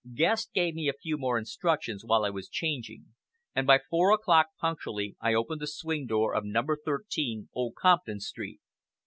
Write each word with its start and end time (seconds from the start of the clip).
Guest 0.15 0.51
gave 0.55 0.73
me 0.73 0.89
a 0.89 0.93
few 0.99 1.15
more 1.15 1.37
instructions 1.37 2.03
while 2.03 2.25
I 2.25 2.31
was 2.31 2.49
changing, 2.49 3.13
and 3.53 3.67
by 3.67 3.81
four 3.87 4.11
o'clock 4.11 4.47
punctually 4.59 5.15
I 5.21 5.35
opened 5.35 5.61
the 5.61 5.67
swing 5.67 6.07
door 6.07 6.33
of 6.33 6.43
No. 6.43 6.63
13, 6.83 7.49
Old 7.53 7.75
Compton 7.75 8.19
Street. 8.19 8.61